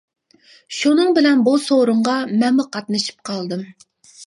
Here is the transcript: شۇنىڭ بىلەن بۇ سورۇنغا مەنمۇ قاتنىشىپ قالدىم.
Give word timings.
شۇنىڭ 0.77 1.11
بىلەن 1.17 1.43
بۇ 1.49 1.53
سورۇنغا 1.67 2.17
مەنمۇ 2.41 2.67
قاتنىشىپ 2.79 3.23
قالدىم. 3.31 3.65